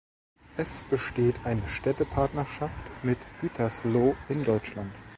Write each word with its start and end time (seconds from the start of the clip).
Es 0.57 0.83
besteht 0.83 1.41
eine 1.45 1.61
Städtepartnerschaft 1.67 2.85
mit 3.03 3.19
Gütersloh 3.39 4.15
in 4.29 4.43
Deutschland. 4.43 4.91